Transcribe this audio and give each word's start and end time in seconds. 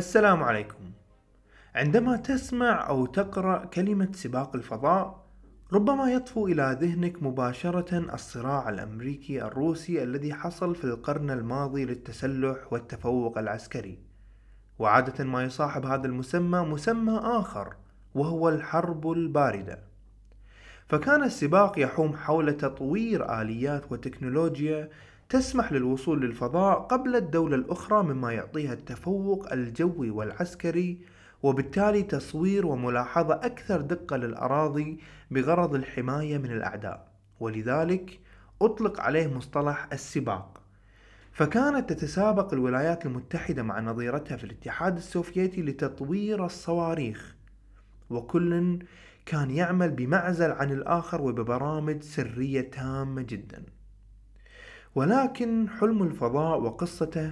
السلام 0.00 0.42
عليكم. 0.42 0.92
عندما 1.74 2.16
تسمع 2.16 2.88
أو 2.88 3.06
تقرأ 3.06 3.64
كلمة 3.64 4.08
سباق 4.12 4.56
الفضاء 4.56 5.26
ربما 5.72 6.12
يطفو 6.12 6.46
إلى 6.46 6.78
ذهنك 6.80 7.22
مباشرة 7.22 8.14
الصراع 8.14 8.68
الأمريكي 8.68 9.42
الروسي 9.42 10.02
الذي 10.02 10.34
حصل 10.34 10.74
في 10.74 10.84
القرن 10.84 11.30
الماضي 11.30 11.84
للتسلح 11.84 12.72
والتفوق 12.72 13.38
العسكري. 13.38 13.98
وعادة 14.78 15.24
ما 15.24 15.44
يصاحب 15.44 15.86
هذا 15.86 16.06
المسمى 16.06 16.60
مسمى 16.60 17.20
آخر 17.22 17.74
وهو 18.14 18.48
الحرب 18.48 19.12
الباردة. 19.12 19.78
فكان 20.88 21.22
السباق 21.22 21.78
يحوم 21.78 22.16
حول 22.16 22.56
تطوير 22.56 23.40
آليات 23.40 23.92
وتكنولوجيا 23.92 24.88
تسمح 25.30 25.72
للوصول 25.72 26.20
للفضاء 26.20 26.78
قبل 26.78 27.16
الدولة 27.16 27.56
الأخرى 27.56 28.02
مما 28.02 28.32
يعطيها 28.32 28.72
التفوق 28.72 29.52
الجوي 29.52 30.10
والعسكري 30.10 30.98
وبالتالي 31.42 32.02
تصوير 32.02 32.66
وملاحظة 32.66 33.34
أكثر 33.34 33.80
دقة 33.80 34.16
للأراضي 34.16 34.98
بغرض 35.30 35.74
الحماية 35.74 36.38
من 36.38 36.52
الأعداء. 36.52 37.08
ولذلك 37.40 38.20
أطلق 38.62 39.00
عليه 39.00 39.26
مصطلح 39.34 39.88
السباق. 39.92 40.60
فكانت 41.32 41.92
تتسابق 41.92 42.52
الولايات 42.52 43.06
المتحدة 43.06 43.62
مع 43.62 43.80
نظيرتها 43.80 44.36
في 44.36 44.44
الاتحاد 44.44 44.96
السوفيتي 44.96 45.62
لتطوير 45.62 46.46
الصواريخ. 46.46 47.36
وكل 48.10 48.78
كان 49.26 49.50
يعمل 49.50 49.90
بمعزل 49.90 50.50
عن 50.50 50.72
الآخر 50.72 51.22
وببرامج 51.22 52.02
سرية 52.02 52.70
تامة 52.70 53.22
جدا. 53.22 53.79
ولكن 54.94 55.68
حلم 55.68 56.02
الفضاء 56.02 56.60
وقصته 56.60 57.30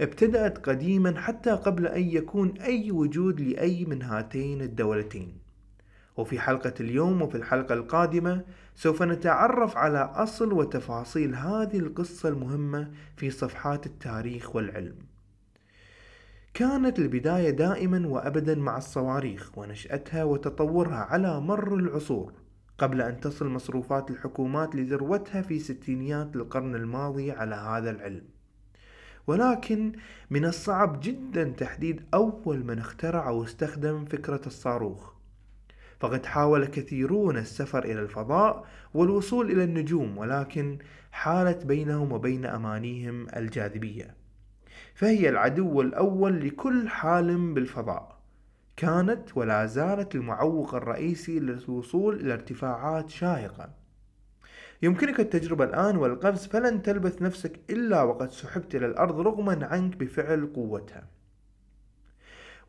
ابتدأت 0.00 0.58
قديما 0.68 1.20
حتى 1.20 1.50
قبل 1.50 1.86
أن 1.86 2.02
يكون 2.02 2.58
أي 2.60 2.90
وجود 2.90 3.40
لأي 3.40 3.84
من 3.84 4.02
هاتين 4.02 4.62
الدولتين. 4.62 5.32
وفي 6.16 6.40
حلقة 6.40 6.74
اليوم 6.80 7.22
وفي 7.22 7.34
الحلقة 7.34 7.74
القادمة 7.74 8.44
سوف 8.76 9.02
نتعرف 9.02 9.76
على 9.76 9.98
أصل 9.98 10.52
وتفاصيل 10.52 11.34
هذه 11.34 11.78
القصة 11.78 12.28
المهمة 12.28 12.90
في 13.16 13.30
صفحات 13.30 13.86
التاريخ 13.86 14.56
والعلم. 14.56 14.94
كانت 16.54 16.98
البداية 16.98 17.50
دائما 17.50 18.08
وأبدا 18.08 18.54
مع 18.54 18.76
الصواريخ 18.78 19.58
ونشأتها 19.58 20.24
وتطورها 20.24 20.96
على 20.96 21.40
مر 21.40 21.74
العصور. 21.74 22.32
قبل 22.78 23.02
أن 23.02 23.20
تصل 23.20 23.48
مصروفات 23.48 24.10
الحكومات 24.10 24.74
لذروتها 24.74 25.42
في 25.42 25.58
ستينيات 25.58 26.36
القرن 26.36 26.74
الماضي 26.74 27.30
على 27.30 27.54
هذا 27.54 27.90
العلم. 27.90 28.24
ولكن 29.26 29.92
من 30.30 30.44
الصعب 30.44 31.00
جدا 31.00 31.44
تحديد 31.44 32.02
أول 32.14 32.64
من 32.64 32.78
اخترع 32.78 33.28
أو 33.28 33.44
استخدم 33.44 34.04
فكرة 34.04 34.40
الصاروخ. 34.46 35.12
فقد 36.00 36.26
حاول 36.26 36.64
كثيرون 36.64 37.36
السفر 37.36 37.84
إلى 37.84 38.00
الفضاء 38.00 38.66
والوصول 38.94 39.50
إلى 39.50 39.64
النجوم 39.64 40.18
ولكن 40.18 40.78
حالت 41.12 41.66
بينهم 41.66 42.12
وبين 42.12 42.46
أمانيهم 42.46 43.26
الجاذبية. 43.36 44.14
فهي 44.94 45.28
العدو 45.28 45.80
الأول 45.80 46.46
لكل 46.46 46.88
حالم 46.88 47.54
بالفضاء. 47.54 48.17
كانت 48.78 49.36
ولا 49.36 49.66
زالت 49.66 50.14
المعوق 50.14 50.74
الرئيسي 50.74 51.40
للوصول 51.40 52.20
إلى 52.20 52.32
ارتفاعات 52.32 53.10
شاهقة 53.10 53.70
يمكنك 54.82 55.20
التجربة 55.20 55.64
الآن 55.64 55.96
والقفز 55.96 56.46
فلن 56.46 56.82
تلبث 56.82 57.22
نفسك 57.22 57.60
إلا 57.70 58.02
وقد 58.02 58.30
سحبت 58.30 58.74
إلى 58.74 58.86
الأرض 58.86 59.20
رغما 59.20 59.66
عنك 59.66 59.96
بفعل 59.96 60.50
قوتها. 60.54 61.08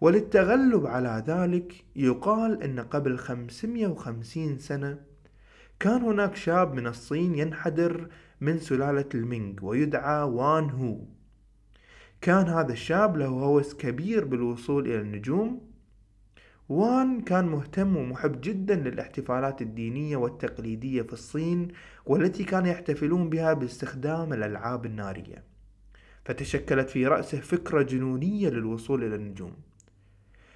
وللتغلب 0.02 0.88
على 0.88 1.24
ذلك 1.28 1.86
يقال 1.96 2.64
أن 2.64 2.80
قبل 2.80 3.18
550 3.18 4.58
سنة 4.58 4.98
كان 5.80 6.02
هناك 6.02 6.36
شاب 6.36 6.74
من 6.74 6.88
الصين 6.88 7.36
ينحدر 7.36 8.08
من 8.42 8.60
سلالة 8.60 9.10
المينغ 9.16 9.66
ويدعى 9.66 10.24
وان 10.24 10.70
هو. 10.70 10.98
كان 12.22 12.48
هذا 12.48 12.74
الشاب 12.74 13.18
له 13.18 13.28
هوس 13.28 13.74
كبير 13.74 14.26
بالوصول 14.26 14.86
إلى 14.86 15.02
النجوم 15.02 15.69
وان 16.70 17.22
كان 17.22 17.46
مهتم 17.46 17.98
ومحب 17.98 18.42
جدا 18.42 18.76
للاحتفالات 18.76 19.62
الدينية 19.62 20.18
والتقليدية 20.18 21.02
في 21.02 21.14
الصين 21.14 21.68
والتي 22.06 22.44
كان 22.44 22.66
يحتفلون 22.66 23.30
بها 23.30 23.54
باستخدام 23.54 24.34
الألعاب 24.34 24.86
النارية. 24.86 25.44
فتشكلت 26.26 26.90
في 26.90 27.08
رأسه 27.08 27.40
فكرة 27.40 27.82
جنونية 27.82 28.50
للوصول 28.50 29.04
إلى 29.04 29.16
النجوم. 29.16 29.54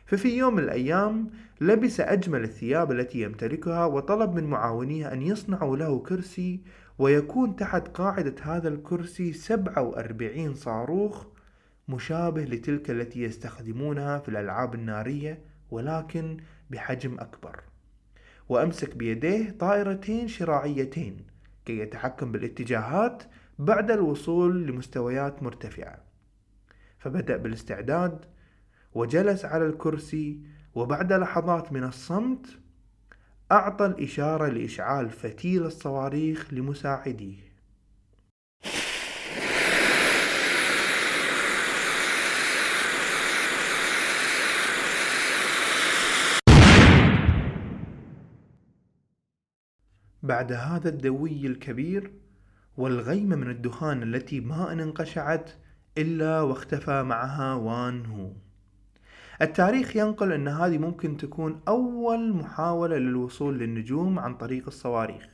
ففي 0.06 0.38
يوم 0.38 0.56
من 0.56 0.64
الأيام 0.64 1.30
لبس 1.62 2.00
أجمل 2.00 2.44
الثياب 2.44 2.92
التي 2.92 3.22
يمتلكها 3.22 3.86
وطلب 3.86 4.34
من 4.34 4.44
معاونيه 4.44 5.14
أن 5.14 5.22
يصنعوا 5.22 5.78
له 5.78 6.00
كرسي 6.00 6.62
ويكون 7.00 7.56
تحت 7.56 7.88
قاعدة 7.88 8.36
هذا 8.42 8.68
الكرسي 8.68 9.34
47 9.34 10.54
صاروخ 10.54 11.26
مشابه 11.88 12.44
لتلك 12.44 12.92
التي 12.92 13.24
يستخدمونها 13.24 14.20
في 14.20 14.30
الألعاب 14.30 14.76
النارية 14.76 15.53
ولكن 15.74 16.38
بحجم 16.70 17.20
أكبر. 17.20 17.64
وأمسك 18.50 18.96
بيديه 18.96 19.50
طائرتين 19.50 20.28
شراعيتين 20.28 21.26
كي 21.66 21.80
يتحكم 21.80 22.32
بالاتجاهات 22.32 23.24
بعد 23.60 23.92
الوصول 23.92 24.68
لمستويات 24.68 25.44
مرتفعة. 25.44 26.04
فبدأ 27.00 27.38
بالاستعداد 27.38 28.26
وجلس 28.94 29.46
على 29.46 29.66
الكرسي 29.66 30.40
وبعد 30.76 31.14
لحظات 31.14 31.72
من 31.72 31.84
الصمت 31.84 32.46
أعطى 33.52 33.86
الإشارة 33.86 34.48
لإشعال 34.48 35.10
فتيل 35.10 35.66
الصواريخ 35.66 36.54
لمساعديه. 36.54 37.53
بعد 50.24 50.52
هذا 50.52 50.90
الدوي 50.90 51.48
الكبير 51.48 52.12
والغيمة 52.78 53.36
من 53.36 53.50
الدخان 53.50 54.04
التي 54.04 54.40
ما 54.40 54.72
أن 54.72 54.80
انقشعت 54.80 55.52
إلا 55.98 56.42
واختفى 56.42 57.04
معها 57.04 57.54
وان 57.54 58.06
هو. 58.06 58.30
التاريخ 59.42 59.96
ينقل 59.96 60.32
أن 60.32 60.48
هذه 60.48 60.78
ممكن 60.78 61.18
تكون 61.18 61.62
أول 61.68 62.34
محاولة 62.34 62.98
للوصول 62.98 63.60
للنجوم 63.60 64.20
عن 64.20 64.36
طريق 64.36 64.64
الصواريخ. 64.68 65.28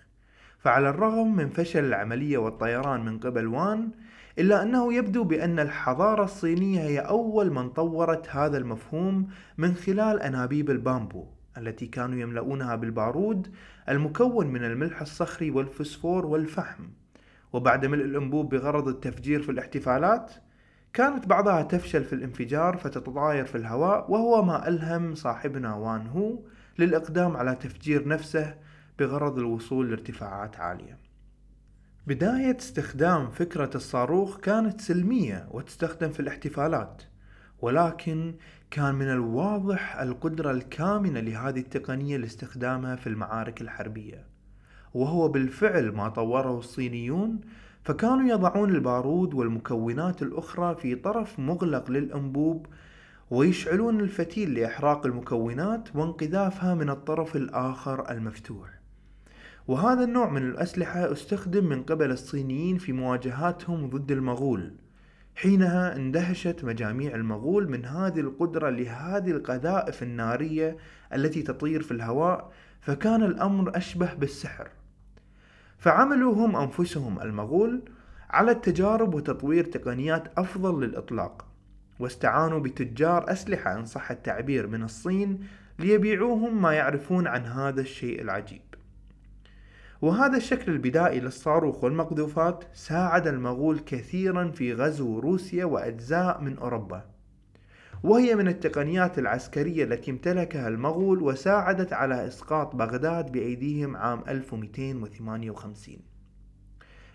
فعلى 0.59 0.89
الرغم 0.89 1.35
من 1.35 1.49
فشل 1.49 1.85
العملية 1.85 2.37
والطيران 2.37 3.05
من 3.05 3.19
قبل 3.19 3.47
وان 3.47 3.91
إلا 4.39 4.63
أنه 4.63 4.93
يبدو 4.93 5.23
بأن 5.23 5.59
الحضارة 5.59 6.23
الصينية 6.23 6.79
هي 6.79 6.99
أول 6.99 7.51
من 7.51 7.69
طورت 7.69 8.29
هذا 8.29 8.57
المفهوم 8.57 9.27
من 9.57 9.75
خلال 9.75 10.21
أنابيب 10.21 10.69
البامبو. 10.69 11.38
التي 11.59 11.87
كانوا 11.87 12.19
يملؤونها 12.19 12.75
بالبارود 12.75 13.55
المكون 13.89 14.47
من 14.47 14.63
الملح 14.63 15.01
الصخري 15.01 15.51
والفسفور 15.51 16.25
والفحم. 16.25 16.83
وبعد 17.53 17.85
ملء 17.85 18.05
الأنبوب 18.05 18.55
بغرض 18.55 18.87
التفجير 18.87 19.41
في 19.41 19.51
الاحتفالات 19.51 20.31
كانت 20.93 21.27
بعضها 21.27 21.61
تفشل 21.61 22.03
في 22.03 22.13
الانفجار 22.13 22.77
فتتطاير 22.77 23.45
في 23.45 23.55
الهواء 23.55 24.11
وهو 24.11 24.43
ما 24.43 24.67
ألهم 24.67 25.15
صاحبنا 25.15 25.75
وان 25.75 26.07
هو 26.07 26.39
للإقدام 26.79 27.37
على 27.37 27.55
تفجير 27.55 28.07
نفسه 28.07 28.55
بغرض 28.99 29.37
الوصول 29.39 29.89
لارتفاعات 29.89 30.59
عالية. 30.59 30.97
بداية 32.07 32.57
استخدام 32.57 33.29
فكرة 33.29 33.69
الصاروخ 33.75 34.39
كانت 34.39 34.81
سلمية 34.81 35.47
وتستخدم 35.51 36.09
في 36.09 36.19
الاحتفالات. 36.19 37.03
ولكن 37.61 38.33
كان 38.71 38.95
من 38.95 39.11
الواضح 39.11 39.99
القدرة 39.99 40.51
الكامنة 40.51 41.19
لهذه 41.19 41.59
التقنية 41.59 42.17
لاستخدامها 42.17 42.95
في 42.95 43.07
المعارك 43.07 43.61
الحربية. 43.61 44.25
وهو 44.93 45.27
بالفعل 45.27 45.91
ما 45.91 46.09
طوره 46.09 46.59
الصينيون 46.59 47.41
فكانوا 47.83 48.29
يضعون 48.29 48.69
البارود 48.69 49.33
والمكونات 49.33 50.21
الأخرى 50.21 50.75
في 50.75 50.95
طرف 50.95 51.39
مغلق 51.39 51.91
للأنبوب 51.91 52.67
ويشعلون 53.31 53.99
الفتيل 53.99 54.53
لإحراق 54.53 55.05
المكونات 55.05 55.95
وانقذافها 55.95 56.73
من 56.73 56.89
الطرف 56.89 57.35
الآخر 57.35 58.11
المفتوح. 58.11 58.69
وهذا 59.67 60.03
النوع 60.03 60.29
من 60.29 60.49
الأسلحة 60.49 61.11
استخدم 61.11 61.65
من 61.65 61.83
قبل 61.83 62.11
الصينيين 62.11 62.77
في 62.77 62.93
مواجهاتهم 62.93 63.89
ضد 63.89 64.11
المغول. 64.11 64.73
حينها 65.41 65.95
اندهشت 65.95 66.63
مجاميع 66.63 67.15
المغول 67.15 67.69
من 67.69 67.85
هذه 67.85 68.19
القدرة 68.19 68.69
لهذه 68.69 69.31
القذائف 69.31 70.03
النارية 70.03 70.77
التي 71.13 71.41
تطير 71.41 71.81
في 71.81 71.91
الهواء 71.91 72.51
فكان 72.81 73.23
الأمر 73.23 73.77
أشبه 73.77 74.13
بالسحر. 74.13 74.67
فعملوا 75.77 76.33
هم 76.33 76.55
أنفسهم 76.55 77.21
المغول 77.21 77.81
على 78.29 78.51
التجارب 78.51 79.13
وتطوير 79.13 79.63
تقنيات 79.63 80.39
أفضل 80.39 80.83
للإطلاق 80.83 81.45
واستعانوا 81.99 82.59
بتجار 82.59 83.31
أسلحة 83.31 83.79
إن 83.79 83.85
صح 83.85 84.11
التعبير 84.11 84.67
من 84.67 84.83
الصين 84.83 85.39
ليبيعوهم 85.79 86.61
ما 86.61 86.73
يعرفون 86.73 87.27
عن 87.27 87.45
هذا 87.45 87.81
الشيء 87.81 88.21
العجيب. 88.21 88.68
وهذا 90.01 90.37
الشكل 90.37 90.71
البدائي 90.71 91.19
للصاروخ 91.19 91.83
والمقذوفات 91.83 92.63
ساعد 92.73 93.27
المغول 93.27 93.79
كثيرا 93.79 94.51
في 94.51 94.73
غزو 94.73 95.19
روسيا 95.19 95.65
وأجزاء 95.65 96.41
من 96.41 96.57
أوروبا. 96.57 97.05
وهي 98.03 98.35
من 98.35 98.47
التقنيات 98.47 99.19
العسكرية 99.19 99.83
التي 99.83 100.11
امتلكها 100.11 100.67
المغول 100.67 101.21
وساعدت 101.21 101.93
على 101.93 102.27
إسقاط 102.27 102.75
بغداد 102.75 103.31
بأيديهم 103.31 103.97
عام 103.97 104.23
1258 104.27 105.97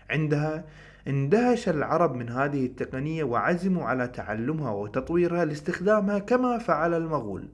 عندها 0.09 0.65
اندهش 1.07 1.69
العرب 1.69 2.15
من 2.15 2.29
هذه 2.29 2.65
التقنية 2.65 3.23
وعزموا 3.23 3.85
على 3.85 4.07
تعلمها 4.07 4.71
وتطويرها 4.71 5.45
لاستخدامها 5.45 6.19
كما 6.19 6.57
فعل 6.57 6.93
المغول. 6.93 7.47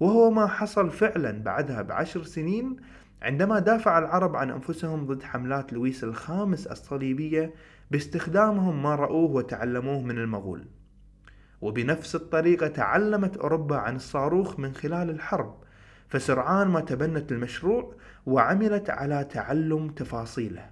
وهو 0.00 0.30
ما 0.30 0.46
حصل 0.46 0.90
فعلا 0.90 1.42
بعدها 1.42 1.82
بعشر 1.82 2.22
سنين 2.22 2.76
عندما 3.22 3.58
دافع 3.58 3.98
العرب 3.98 4.36
عن 4.36 4.50
أنفسهم 4.50 5.06
ضد 5.06 5.22
حملات 5.22 5.72
لويس 5.72 6.04
الخامس 6.04 6.66
الصليبية 6.66 7.54
باستخدامهم 7.90 8.82
ما 8.82 8.94
رأوه 8.94 9.30
وتعلموه 9.30 10.02
من 10.02 10.18
المغول. 10.18 10.66
وبنفس 11.60 12.14
الطريقة 12.14 12.68
تعلمت 12.68 13.36
أوروبا 13.36 13.76
عن 13.76 13.96
الصاروخ 13.96 14.58
من 14.58 14.74
خلال 14.74 15.10
الحرب 15.10 15.54
فسرعان 16.08 16.68
ما 16.68 16.80
تبنت 16.80 17.32
المشروع 17.32 17.94
وعملت 18.26 18.90
على 18.90 19.24
تعلم 19.24 19.88
تفاصيله. 19.88 20.70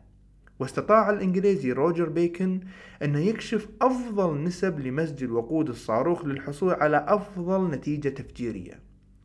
واستطاع 0.59 1.11
الإنجليزي 1.11 1.73
روجر 1.73 2.09
بيكن 2.09 2.61
أن 3.03 3.17
يكشف 3.17 3.69
أفضل 3.83 4.45
نسب 4.45 4.81
لمزج 4.81 5.25
الوقود 5.25 5.69
الصاروخ 5.69 6.25
للحصول 6.25 6.75
على 6.75 7.05
أفضل 7.09 7.71
نتيجة 7.71 8.09
تفجيرية. 8.09 8.81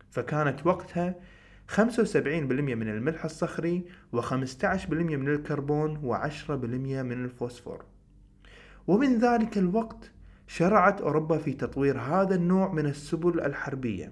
فكانت 0.10 0.66
وقتها 0.66 1.16
75% 1.76 1.78
من 2.76 2.90
الملح 2.90 3.26
الصخري 3.26 3.84
و15% 4.16 4.90
من 4.92 5.28
الكربون 5.28 5.98
و10% 5.98 6.50
من 6.50 7.26
الفوسفور. 7.26 7.86
ومن 8.88 9.18
ذلك 9.18 9.58
الوقت 9.58 10.12
شرعت 10.48 11.02
أوروبا 11.02 11.38
في 11.38 11.54
تطوير 11.54 12.00
هذا 12.00 12.36
النوع 12.36 12.74
من 12.74 12.86
السبل 12.86 13.42
الحربية. 13.42 14.12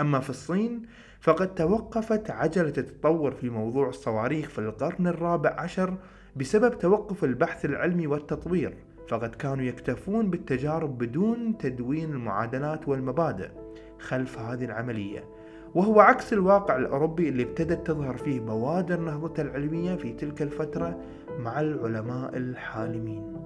أما 0.00 0.20
في 0.20 0.30
الصين 0.30 0.82
فقد 1.20 1.54
توقفت 1.54 2.30
عجلة 2.30 2.72
التطور 2.78 3.32
في 3.32 3.50
موضوع 3.50 3.88
الصواريخ 3.88 4.48
في 4.48 4.58
القرن 4.58 5.06
الرابع 5.06 5.60
عشر 5.60 5.98
بسبب 6.36 6.78
توقف 6.78 7.24
البحث 7.24 7.64
العلمي 7.64 8.06
والتطوير 8.06 8.76
فقد 9.08 9.34
كانوا 9.34 9.64
يكتفون 9.64 10.30
بالتجارب 10.30 10.98
بدون 10.98 11.58
تدوين 11.58 12.12
المعادلات 12.12 12.88
والمبادئ 12.88 13.50
خلف 13.98 14.38
هذه 14.38 14.64
العملية. 14.64 15.35
وهو 15.76 16.00
عكس 16.00 16.32
الواقع 16.32 16.76
الأوروبي 16.76 17.28
اللي 17.28 17.42
ابتدت 17.42 17.86
تظهر 17.86 18.16
فيه 18.16 18.40
بوادر 18.40 19.00
نهضته 19.00 19.40
العلمية 19.40 19.94
في 19.94 20.12
تلك 20.12 20.42
الفترة 20.42 21.00
مع 21.38 21.60
العلماء 21.60 22.36
الحالمين. 22.36 23.36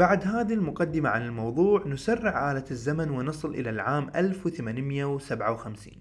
بعد 0.00 0.26
هذه 0.26 0.54
المقدمة 0.54 1.08
عن 1.08 1.26
الموضوع 1.26 1.86
نسرع 1.86 2.52
آلة 2.52 2.64
الزمن 2.70 3.10
ونصل 3.10 3.54
إلى 3.54 3.70
العام 3.70 4.10
1857 4.16 5.92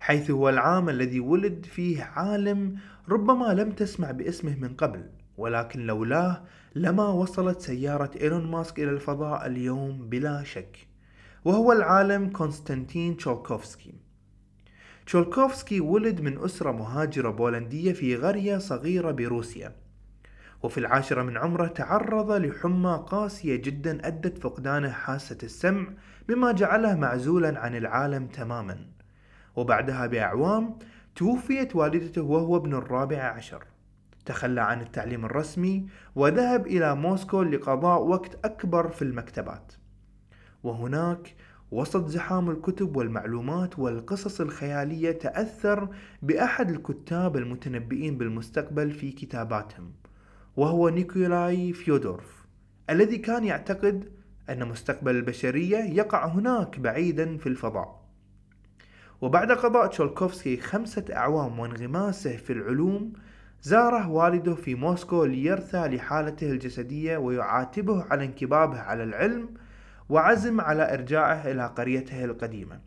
حيث 0.00 0.30
هو 0.30 0.48
العام 0.48 0.88
الذي 0.88 1.20
ولد 1.20 1.66
فيه 1.66 2.02
عالم 2.02 2.76
ربما 3.08 3.54
لم 3.54 3.72
تسمع 3.72 4.10
باسمه 4.10 4.56
من 4.56 4.68
قبل 4.68 5.10
ولكن 5.36 5.86
لولاه 5.86 6.42
لما 6.74 7.08
وصلت 7.08 7.60
سيارة 7.60 8.10
إيلون 8.20 8.50
ماسك 8.50 8.80
إلى 8.80 8.90
الفضاء 8.90 9.46
اليوم 9.46 10.08
بلا 10.08 10.44
شك 10.44 10.88
وهو 11.44 11.72
العالم 11.72 12.30
كونستانتين 12.30 13.16
تشولكوفسكي. 13.16 13.94
تشولكوفسكي 15.06 15.80
ولد 15.80 16.20
من 16.20 16.44
أسرة 16.44 16.72
مهاجرة 16.72 17.30
بولندية 17.30 17.92
في 17.92 18.16
قرية 18.16 18.58
صغيرة 18.58 19.10
بروسيا. 19.10 19.85
وفي 20.62 20.78
العاشرة 20.78 21.22
من 21.22 21.36
عمره 21.36 21.66
تعرض 21.66 22.32
لحمى 22.32 23.04
قاسية 23.06 23.56
جدا 23.56 24.06
أدت 24.06 24.38
فقدانه 24.38 24.90
حاسة 24.90 25.38
السمع 25.42 25.86
مما 26.28 26.52
جعله 26.52 26.94
معزولا 26.94 27.60
عن 27.60 27.76
العالم 27.76 28.26
تماما. 28.26 28.86
وبعدها 29.56 30.06
بأعوام 30.06 30.78
توفيت 31.16 31.76
والدته 31.76 32.22
وهو 32.22 32.56
ابن 32.56 32.74
الرابع 32.74 33.22
عشر. 33.22 33.64
تخلى 34.24 34.60
عن 34.60 34.80
التعليم 34.80 35.24
الرسمي 35.24 35.86
وذهب 36.14 36.66
إلى 36.66 36.94
موسكو 36.94 37.42
لقضاء 37.42 38.02
وقت 38.02 38.44
أكبر 38.44 38.88
في 38.88 39.02
المكتبات. 39.02 39.72
وهناك 40.62 41.34
وسط 41.70 42.06
زحام 42.06 42.50
الكتب 42.50 42.96
والمعلومات 42.96 43.78
والقصص 43.78 44.40
الخيالية 44.40 45.12
تأثر 45.12 45.88
بأحد 46.22 46.70
الكتاب 46.70 47.36
المتنبئين 47.36 48.18
بالمستقبل 48.18 48.90
في 48.90 49.12
كتاباتهم. 49.12 49.92
وهو 50.56 50.88
نيكولاي 50.88 51.72
فيودورف 51.72 52.46
الذي 52.90 53.18
كان 53.18 53.44
يعتقد 53.44 54.12
أن 54.50 54.68
مستقبل 54.68 55.16
البشرية 55.16 55.78
يقع 55.78 56.26
هناك 56.26 56.78
بعيدا 56.78 57.36
في 57.36 57.46
الفضاء. 57.48 58.06
وبعد 59.20 59.52
قضاء 59.52 59.86
تشولكوفسكي 59.86 60.56
خمسة 60.56 61.04
أعوام 61.12 61.58
وانغماسه 61.58 62.36
في 62.36 62.52
العلوم 62.52 63.12
زاره 63.62 64.10
والده 64.10 64.54
في 64.54 64.74
موسكو 64.74 65.24
ليرثى 65.24 65.78
لحالته 65.88 66.50
الجسدية 66.50 67.16
ويعاتبه 67.16 68.04
على 68.10 68.24
انكبابه 68.24 68.80
على 68.80 69.02
العلم 69.02 69.48
وعزم 70.08 70.60
على 70.60 70.94
إرجاعه 70.94 71.50
إلى 71.50 71.66
قريته 71.66 72.24
القديمة. 72.24 72.80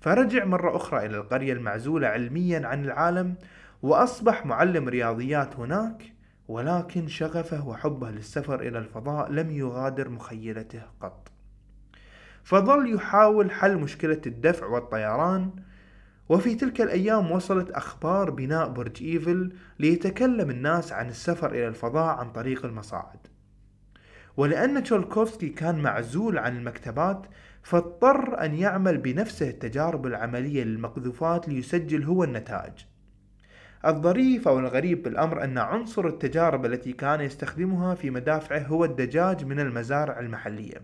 فرجع 0.00 0.44
مرة 0.44 0.76
أخرى 0.76 1.06
إلى 1.06 1.16
القرية 1.16 1.52
المعزولة 1.52 2.08
علميا 2.08 2.66
عن 2.66 2.84
العالم 2.84 3.34
وأصبح 3.82 4.46
معلم 4.46 4.88
رياضيات 4.88 5.56
هناك 5.56 6.17
ولكن 6.48 7.08
شغفه 7.08 7.68
وحبه 7.68 8.10
للسفر 8.10 8.60
إلى 8.60 8.78
الفضاء 8.78 9.32
لم 9.32 9.50
يغادر 9.50 10.08
مخيلته 10.08 10.82
قط. 11.00 11.28
فظل 12.44 12.94
يحاول 12.94 13.50
حل 13.50 13.76
مشكلة 13.78 14.20
الدفع 14.26 14.66
والطيران 14.66 15.50
وفي 16.28 16.54
تلك 16.54 16.80
الأيام 16.80 17.30
وصلت 17.30 17.70
أخبار 17.70 18.30
بناء 18.30 18.68
برج 18.68 19.02
إيفل 19.02 19.52
ليتكلم 19.78 20.50
الناس 20.50 20.92
عن 20.92 21.08
السفر 21.08 21.50
إلى 21.50 21.68
الفضاء 21.68 22.18
عن 22.18 22.32
طريق 22.32 22.64
المصاعد. 22.64 23.18
ولأن 24.36 24.82
تشولكوفسكي 24.82 25.48
كان 25.48 25.78
معزول 25.82 26.38
عن 26.38 26.56
المكتبات 26.56 27.26
فاضطر 27.62 28.44
أن 28.44 28.54
يعمل 28.54 28.98
بنفسه 28.98 29.48
التجارب 29.48 30.06
العملية 30.06 30.64
للمقذوفات 30.64 31.48
ليسجل 31.48 32.04
هو 32.04 32.24
النتائج. 32.24 32.74
الظريف 33.86 34.48
أو 34.48 34.58
الغريب 34.58 35.02
بالأمر 35.02 35.44
أن 35.44 35.58
عنصر 35.58 36.06
التجارب 36.06 36.66
التي 36.66 36.92
كان 36.92 37.20
يستخدمها 37.20 37.94
في 37.94 38.10
مدافعه 38.10 38.58
هو 38.58 38.84
الدجاج 38.84 39.44
من 39.44 39.60
المزارع 39.60 40.18
المحلية. 40.18 40.82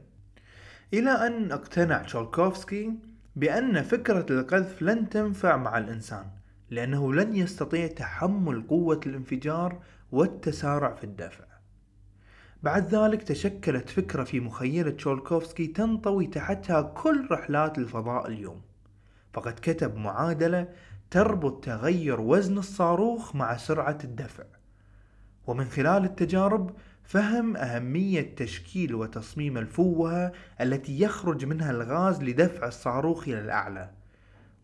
إلى 0.94 1.10
أن 1.10 1.52
اقتنع 1.52 2.02
تشولكوفسكي 2.02 2.92
بأن 3.36 3.82
فكرة 3.82 4.26
القذف 4.30 4.82
لن 4.82 5.08
تنفع 5.08 5.56
مع 5.56 5.78
الإنسان 5.78 6.24
لأنه 6.70 7.14
لن 7.14 7.36
يستطيع 7.36 7.86
تحمل 7.86 8.66
قوة 8.68 9.00
الانفجار 9.06 9.78
والتسارع 10.12 10.94
في 10.94 11.04
الدفع. 11.04 11.44
بعد 12.62 12.94
ذلك 12.94 13.22
تشكلت 13.22 13.88
فكرة 13.88 14.24
في 14.24 14.40
مخيلة 14.40 14.94
شولكوفسكي 14.96 15.66
تنطوي 15.66 16.26
تحتها 16.26 16.82
كل 16.82 17.28
رحلات 17.30 17.78
الفضاء 17.78 18.26
اليوم. 18.26 18.60
فقد 19.32 19.52
كتب 19.62 19.96
معادلة 19.96 20.68
تربط 21.14 21.64
تغير 21.64 22.20
وزن 22.20 22.58
الصاروخ 22.58 23.36
مع 23.36 23.56
سرعة 23.56 23.98
الدفع. 24.04 24.44
ومن 25.46 25.64
خلال 25.64 26.04
التجارب 26.04 26.70
فهم 27.04 27.56
أهمية 27.56 28.34
تشكيل 28.34 28.94
وتصميم 28.94 29.58
الفوهة 29.58 30.32
التي 30.60 31.00
يخرج 31.00 31.44
منها 31.44 31.70
الغاز 31.70 32.22
لدفع 32.22 32.66
الصاروخ 32.66 33.28
إلى 33.28 33.40
الأعلى. 33.40 33.90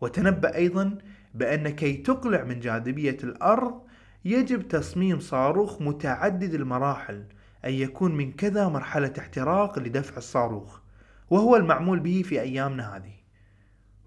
وتنبأ 0.00 0.54
أيضا 0.54 0.98
بأن 1.34 1.68
كي 1.68 1.92
تقلع 1.96 2.44
من 2.44 2.60
جاذبية 2.60 3.18
الأرض 3.24 3.82
يجب 4.24 4.68
تصميم 4.68 5.20
صاروخ 5.20 5.82
متعدد 5.82 6.54
المراحل 6.54 7.24
أن 7.64 7.72
يكون 7.72 8.14
من 8.14 8.32
كذا 8.32 8.68
مرحلة 8.68 9.12
احتراق 9.18 9.78
لدفع 9.78 10.16
الصاروخ. 10.16 10.80
وهو 11.30 11.56
المعمول 11.56 12.00
به 12.00 12.22
في 12.22 12.40
أيامنا 12.40 12.96
هذه. 12.96 13.19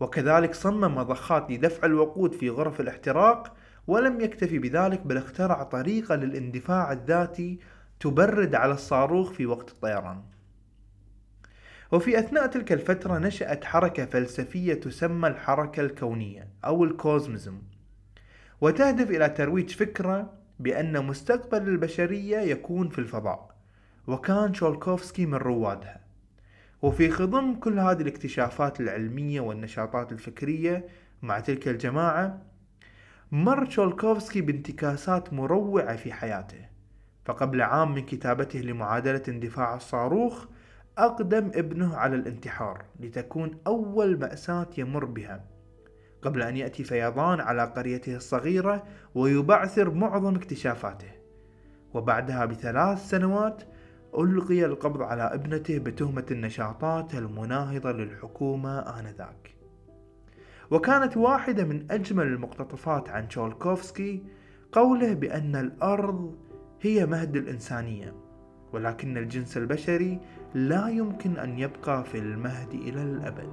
وكذلك 0.04 0.54
صمم 0.54 0.96
مضخات 0.96 1.52
لدفع 1.52 1.86
الوقود 1.86 2.34
في 2.34 2.50
غرف 2.50 2.82
الاحتراق 2.82 3.54
ولم 3.88 4.22
يكتفي 4.22 4.60
بذلك 4.60 5.02
بل 5.02 5.18
اخترع 5.18 5.64
طريقة 5.64 6.16
للاندفاع 6.16 6.92
الذاتي 6.92 7.60
تبرد 8.00 8.56
على 8.56 8.74
الصاروخ 8.74 9.32
في 9.32 9.46
وقت 9.46 9.70
الطيران. 9.70 10.22
وفي 11.92 12.20
أثناء 12.20 12.48
تلك 12.48 12.72
الفترة 12.72 13.18
نشأت 13.18 13.66
حركة 13.66 14.06
فلسفية 14.06 14.74
تسمى 14.74 15.28
الحركة 15.28 15.82
الكونية 15.82 16.48
أو 16.66 16.84
الكوزمزم. 16.84 17.62
وتهدف 18.62 19.10
إلى 19.10 19.30
ترويج 19.30 19.70
فكرة 19.70 20.34
بأن 20.60 21.06
مستقبل 21.06 21.70
البشرية 21.70 22.38
يكون 22.38 22.90
في 22.90 23.00
الفضاء 23.00 23.56
وكان 24.08 24.54
شولكوفسكي 24.54 25.26
من 25.26 25.38
روادها. 25.38 26.03
وفي 26.84 27.10
خضم 27.10 27.56
كل 27.56 27.80
هذه 27.80 28.02
الاكتشافات 28.02 28.80
العلمية 28.80 29.42
والنشاطات 29.42 30.12
الفكرية 30.12 30.88
مع 31.22 31.40
تلك 31.40 31.68
الجماعة. 31.68 32.42
مر 33.32 33.70
شولكوفسكي 33.70 34.42
بانتكاسات 34.42 35.34
مروعة 35.34 35.96
في 35.96 36.14
حياته 36.14 36.66
فقبل 37.26 37.62
عام 37.62 37.96
من 37.96 38.06
كتابته 38.06 38.60
لمعادلة 38.60 39.24
اندفاع 39.28 39.76
الصاروخ 39.76 40.46
أقدم 40.98 41.52
ابنه 41.56 41.96
على 41.96 42.16
الانتحار 42.16 42.86
لتكون 43.00 43.58
أول 43.68 44.20
مأساة 44.20 44.68
يمر 44.78 45.06
بها. 45.06 45.46
قبل 46.22 46.42
أن 46.42 46.58
يأتي 46.58 46.84
فيضان 46.84 47.40
على 47.40 47.64
قريته 47.64 48.16
الصغيرة 48.16 48.84
ويبعثر 49.16 49.92
معظم 49.92 50.36
اكتشافاته. 50.36 51.12
وبعدها 51.94 52.46
بثلاث 52.46 53.10
سنوات 53.10 53.64
ألقي 54.18 54.66
القبض 54.66 55.02
على 55.02 55.24
ابنته 55.24 55.78
بتهمة 55.78 56.26
النشاطات 56.32 57.16
المناهضة 57.16 57.92
للحكومة 57.92 58.80
آنذاك. 58.80 59.56
وكانت 60.72 61.18
واحدة 61.18 61.64
من 61.64 61.92
أجمل 61.92 62.28
المقتطفات 62.28 63.10
عن 63.10 63.28
تشولكوفسكي 63.28 64.24
قوله 64.72 65.14
بأن 65.14 65.56
الأرض 65.56 66.36
هي 66.82 67.06
مهد 67.06 67.36
الإنسانية 67.36 68.14
ولكن 68.74 69.18
الجنس 69.18 69.58
البشري 69.58 70.20
لا 70.54 70.88
يمكن 70.88 71.38
أن 71.38 71.60
يبقى 71.60 72.04
في 72.04 72.18
المهد 72.18 72.74
إلى 72.74 73.04
الأبد. 73.04 73.50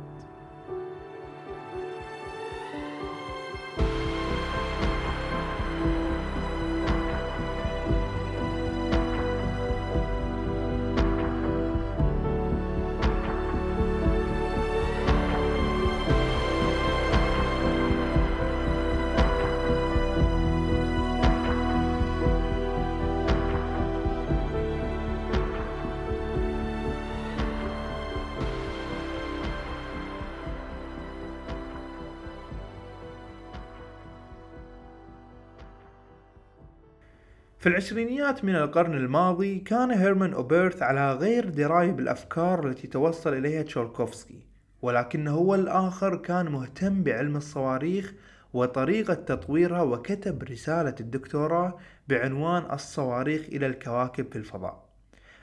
في 37.61 37.69
العشرينيات 37.69 38.45
من 38.45 38.57
القرن 38.57 38.95
الماضي 38.95 39.59
كان 39.59 39.91
هيرمان 39.91 40.33
أوبرث 40.33 40.83
على 40.83 41.15
غير 41.15 41.49
دراية 41.49 41.93
بالأفكار 41.93 42.69
التي 42.69 42.87
توصل 42.87 43.35
إليها 43.35 43.63
تشولكوفسكي 43.63 44.47
ولكنه 44.83 45.31
هو 45.31 45.55
الآخر 45.55 46.17
كان 46.17 46.53
مهتم 46.53 47.03
بعلم 47.03 47.37
الصواريخ 47.37 48.15
وطريقة 48.53 49.15
تطويرها 49.15 49.83
وكتب 49.83 50.43
رسالة 50.43 50.95
الدكتوراه 51.01 51.79
بعنوان 52.09 52.63
الصواريخ 52.73 53.43
إلى 53.53 53.67
الكواكب 53.67 54.33
في 54.33 54.37
الفضاء 54.37 54.85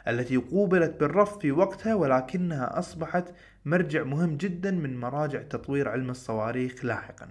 التي 0.07 0.37
قوبلت 0.37 0.99
بالرفض 0.99 1.41
في 1.41 1.51
وقتها 1.51 1.95
ولكنها 1.95 2.79
أصبحت 2.79 3.25
مرجع 3.65 4.03
مهم 4.03 4.37
جدا 4.37 4.71
من 4.71 4.99
مراجع 4.99 5.41
تطوير 5.41 5.89
علم 5.89 6.09
الصواريخ 6.09 6.85
لاحقا. 6.85 7.27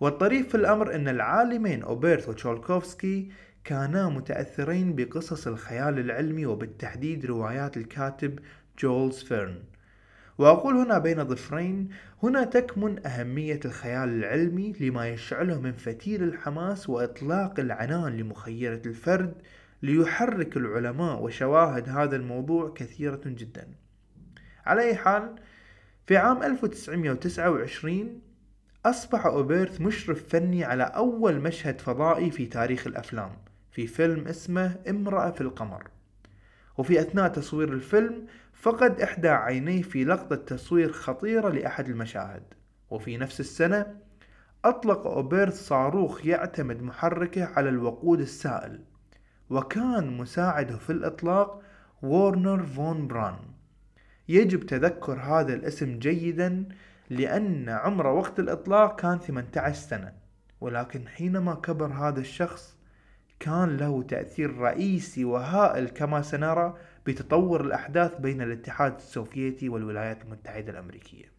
والطريف 0.00 0.48
في 0.48 0.54
الأمر 0.54 0.94
أن 0.94 1.08
العالمين 1.08 1.82
أوبرث 1.82 2.28
وتشولكوفسكي 2.28 3.30
كانا 3.64 4.08
متأثرين 4.08 4.94
بقصص 4.94 5.46
الخيال 5.46 5.98
العلمي 5.98 6.46
وبالتحديد 6.46 7.26
روايات 7.26 7.76
الكاتب 7.76 8.38
جولز 8.78 9.22
فيرن. 9.22 9.62
وأقول 10.38 10.74
هنا 10.76 10.98
بين 10.98 11.24
ظفرين 11.24 11.88
هنا 12.22 12.44
تكمن 12.44 13.06
أهمية 13.06 13.60
الخيال 13.64 14.08
العلمي 14.08 14.72
لما 14.80 15.08
يشعله 15.08 15.60
من 15.60 15.72
فتيل 15.72 16.22
الحماس 16.22 16.88
وإطلاق 16.88 17.60
العنان 17.60 18.16
لمخيلة 18.16 18.82
الفرد 18.86 19.34
ليحرك 19.82 20.56
العلماء 20.56 21.22
وشواهد 21.22 21.88
هذا 21.88 22.16
الموضوع 22.16 22.72
كثيرة 22.74 23.20
جدا. 23.26 23.68
على 24.66 24.82
أي 24.82 24.94
حال 24.94 25.36
في 26.06 26.16
عام 26.16 26.42
1929 26.42 28.20
أصبح 28.86 29.26
أوبرث 29.26 29.80
مشرف 29.80 30.28
فني 30.28 30.64
على 30.64 30.82
أول 30.82 31.40
مشهد 31.40 31.80
فضائي 31.80 32.30
في 32.30 32.46
تاريخ 32.46 32.86
الأفلام. 32.86 33.49
في 33.70 33.86
فيلم 33.86 34.28
اسمه 34.28 34.76
امرأة 34.88 35.30
في 35.30 35.40
القمر. 35.40 35.88
وفي 36.78 37.00
أثناء 37.00 37.28
تصوير 37.28 37.72
الفيلم 37.72 38.26
فقد 38.52 39.00
إحدى 39.00 39.28
عينيه 39.28 39.82
في 39.82 40.04
لقطة 40.04 40.36
تصوير 40.36 40.92
خطيرة 40.92 41.48
لأحد 41.48 41.88
المشاهد. 41.88 42.42
وفي 42.90 43.16
نفس 43.16 43.40
السنة 43.40 43.86
أطلق 44.64 45.06
أوبرث 45.06 45.62
صاروخ 45.62 46.26
يعتمد 46.26 46.82
محركه 46.82 47.44
على 47.44 47.68
الوقود 47.68 48.20
السائل. 48.20 48.80
وكان 49.50 50.16
مساعده 50.16 50.76
في 50.76 50.90
الإطلاق 50.90 51.62
وورنر 52.02 52.62
فون 52.62 53.08
بران. 53.08 53.36
يجب 54.28 54.66
تذكر 54.66 55.20
هذا 55.20 55.54
الاسم 55.54 55.98
جيدا 55.98 56.68
لأن 57.10 57.68
عمره 57.68 58.06
وقت 58.06 58.40
الإطلاق 58.40 59.00
كان 59.00 59.18
18 59.18 59.74
سنة. 59.74 60.12
ولكن 60.60 61.08
حينما 61.08 61.54
كبر 61.54 61.92
هذا 61.92 62.20
الشخص 62.20 62.79
كان 63.40 63.76
له 63.76 64.02
تأثير 64.02 64.58
رئيسي 64.58 65.24
وهائل 65.24 65.88
كما 65.88 66.22
سنرى 66.22 66.74
بتطور 67.06 67.60
الأحداث 67.60 68.20
بين 68.20 68.42
الاتحاد 68.42 68.94
السوفيتي 68.96 69.68
والولايات 69.68 70.22
المتحدة 70.22 70.72
الأمريكية. 70.72 71.32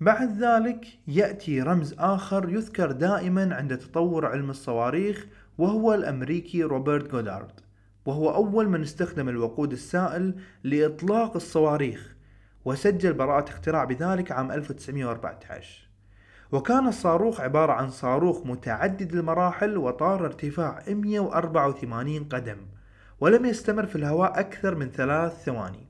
بعد 0.00 0.42
ذلك 0.42 0.86
يأتي 1.08 1.62
رمز 1.62 1.94
آخر 1.98 2.48
يذكر 2.48 2.92
دائما 2.92 3.54
عند 3.54 3.78
تطور 3.78 4.26
علم 4.26 4.50
الصواريخ 4.50 5.26
وهو 5.58 5.94
الأمريكي 5.94 6.62
روبرت 6.62 7.10
جودارد 7.10 7.60
وهو 8.06 8.34
أول 8.34 8.68
من 8.68 8.82
استخدم 8.82 9.28
الوقود 9.28 9.72
السائل 9.72 10.34
لإطلاق 10.64 11.36
الصواريخ 11.36 12.14
وسجل 12.64 13.12
براءة 13.12 13.48
اختراع 13.48 13.84
بذلك 13.84 14.32
عام 14.32 14.52
1914 14.52 15.88
وكان 16.52 16.86
الصاروخ 16.88 17.40
عبارة 17.40 17.72
عن 17.72 17.90
صاروخ 17.90 18.46
متعدد 18.46 19.14
المراحل 19.14 19.76
وطار 19.76 20.24
ارتفاع 20.24 20.82
184 20.88 22.24
قدم 22.24 22.56
ولم 23.20 23.44
يستمر 23.44 23.86
في 23.86 23.96
الهواء 23.96 24.40
أكثر 24.40 24.74
من 24.74 24.90
ثلاث 24.90 25.44
ثواني. 25.44 25.86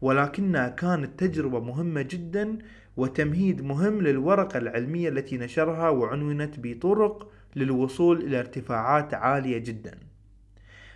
ولكنها 0.00 0.68
كانت 0.68 1.20
تجربة 1.20 1.60
مهمة 1.60 2.02
جدا 2.02 2.58
وتمهيد 2.96 3.62
مهم 3.62 4.02
للورقة 4.02 4.58
العلمية 4.58 5.08
التي 5.08 5.38
نشرها 5.38 5.88
وعنونت 5.88 6.54
بطرق 6.58 7.30
للوصول 7.56 8.22
إلى 8.22 8.38
ارتفاعات 8.38 9.14
عالية 9.14 9.58
جدا. 9.58 9.98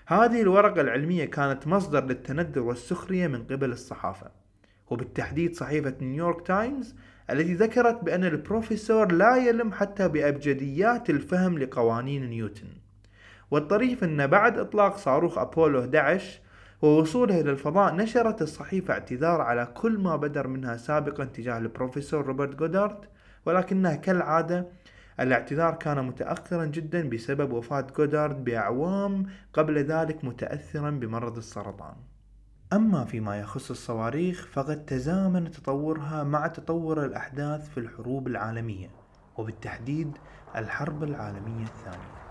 هذه 0.06 0.42
الورقة 0.42 0.80
العلمية 0.80 1.24
كانت 1.24 1.66
مصدر 1.66 2.04
للتندر 2.04 2.62
والسخرية 2.62 3.26
من 3.26 3.44
قبل 3.44 3.72
الصحافة. 3.72 4.30
وبالتحديد 4.90 5.54
صحيفة 5.54 5.94
نيويورك 6.00 6.46
تايمز 6.46 6.94
التي 7.32 7.54
ذكرت 7.54 8.04
بأن 8.04 8.24
البروفيسور 8.24 9.12
لا 9.12 9.36
يلم 9.36 9.72
حتى 9.72 10.08
بأبجديات 10.08 11.10
الفهم 11.10 11.58
لقوانين 11.58 12.30
نيوتن. 12.30 12.68
والطريف 13.50 14.04
أن 14.04 14.26
بعد 14.26 14.58
إطلاق 14.58 14.96
صاروخ 14.96 15.38
أبولو 15.38 15.80
11 15.80 16.40
ووصوله 16.82 17.40
إلى 17.40 17.50
الفضاء 17.50 17.94
نشرت 17.94 18.42
الصحيفة 18.42 18.94
اعتذار 18.94 19.40
على 19.40 19.66
كل 19.74 19.98
ما 19.98 20.16
بدر 20.16 20.46
منها 20.46 20.76
سابقا 20.76 21.24
تجاه 21.24 21.58
البروفيسور 21.58 22.26
روبرت 22.26 22.54
جودارد 22.56 22.98
ولكنها 23.46 23.94
كالعادة 23.94 24.66
الاعتذار 25.20 25.74
كان 25.74 26.04
متأخرا 26.04 26.64
جدا 26.64 27.08
بسبب 27.08 27.52
وفاة 27.52 27.86
جودارد 27.96 28.44
بأعوام 28.44 29.26
قبل 29.52 29.78
ذلك 29.78 30.24
متأثرا 30.24 30.90
بمرض 30.90 31.36
السرطان. 31.36 31.94
أما 32.72 33.04
فيما 33.04 33.40
يخص 33.40 33.70
الصواريخ 33.70 34.46
فقد 34.52 34.84
تزامن 34.84 35.50
تطورها 35.50 36.24
مع 36.24 36.46
تطور 36.46 37.04
الأحداث 37.04 37.68
في 37.68 37.80
الحروب 37.80 38.26
العالمية 38.26 38.90
وبالتحديد 39.36 40.18
الحرب 40.56 41.02
العالمية 41.02 41.64
الثانية. 41.64 42.22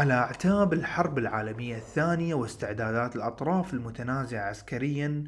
على 0.00 0.14
أعتاب 0.14 0.72
الحرب 0.72 1.18
العالمية 1.18 1.76
الثانية 1.76 2.34
واستعدادات 2.34 3.16
الأطراف 3.16 3.74
المتنازعة 3.74 4.48
عسكريا 4.48 5.24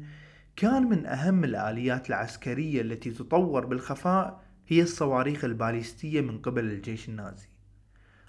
كان 0.55 0.83
من 0.83 1.05
أهم 1.05 1.43
الآليات 1.43 2.09
العسكرية 2.09 2.81
التي 2.81 3.11
تطور 3.11 3.65
بالخفاء 3.65 4.41
هي 4.67 4.81
الصواريخ 4.81 5.43
الباليستية 5.43 6.21
من 6.21 6.37
قبل 6.37 6.63
الجيش 6.63 7.09
النازي. 7.09 7.47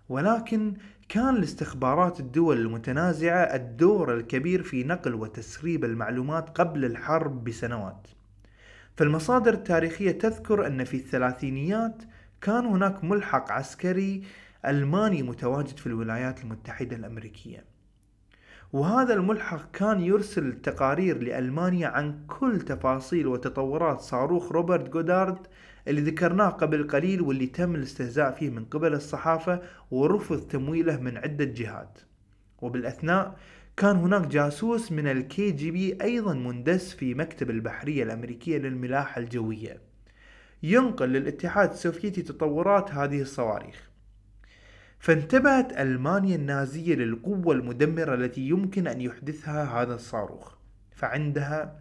ولكن 0.09 0.75
كان 1.09 1.35
لاستخبارات 1.35 2.21
الدول 2.21 2.61
المتنازعة 2.61 3.43
الدور 3.43 4.15
الكبير 4.15 4.63
في 4.63 4.85
نقل 4.85 5.15
وتسريب 5.15 5.85
المعلومات 5.85 6.59
قبل 6.59 6.85
الحرب 6.85 7.45
بسنوات. 7.45 8.09
فالمصادر 8.97 9.55
التاريخية 9.55 10.11
تذكر 10.11 10.67
أن 10.67 10.85
في 10.85 10.97
الثلاثينيات 10.97 12.03
كان 12.41 12.67
هناك 12.67 13.05
ملحق 13.05 13.53
عسكري 13.53 14.25
ألماني 14.67 15.23
متواجد 15.23 15.77
في 15.77 15.87
الولايات 15.87 16.43
المتحدة 16.43 16.97
الأمريكية. 16.97 17.65
وهذا 18.73 19.15
الملحق 19.15 19.71
كان 19.71 20.01
يرسل 20.01 20.53
تقارير 20.53 21.23
لألمانيا 21.23 21.89
عن 21.89 22.27
كل 22.27 22.61
تفاصيل 22.61 23.27
وتطورات 23.27 24.01
صاروخ 24.01 24.53
روبرت 24.53 24.89
جودارد 24.89 25.39
اللي 25.89 26.01
ذكرناه 26.01 26.49
قبل 26.49 26.89
قليل 26.89 27.23
واللي 27.23 27.47
تم 27.47 27.75
الاستهزاء 27.75 28.31
فيه 28.31 28.51
من 28.51 28.65
قبل 28.65 28.95
الصحافة 28.95 29.63
ورفض 29.91 30.41
تمويله 30.41 30.97
من 31.01 31.17
عدة 31.17 31.45
جهات. 31.45 31.99
وبالأثناء 32.63 33.37
كان 33.77 33.97
هناك 33.97 34.27
جاسوس 34.27 34.93
من 34.93 35.07
الكي 35.07 35.51
جي 35.51 35.71
بي 35.71 36.03
أيضا 36.03 36.35
مندس 36.35 36.95
في 36.95 37.15
مكتب 37.15 37.51
البحرية 37.51 38.03
الأمريكية 38.03 38.59
للملاحة 38.59 39.21
الجوية. 39.21 39.81
ينقل 40.63 41.09
للاتحاد 41.09 41.71
السوفيتي 41.71 42.23
تطورات 42.23 42.91
هذه 42.91 43.23
الصواريخ. 43.23 43.94
فانتبهت 45.05 45.73
ألمانيا 45.73 46.37
النازية 46.37 46.95
للقوة 46.95 47.55
المدمرة 47.55 48.15
التي 48.15 48.41
يمكن 48.41 48.87
أن 48.87 49.01
يحدثها 49.01 49.65
هذا 49.65 49.95
الصاروخ. 49.95 50.55
فعندها 50.97 51.79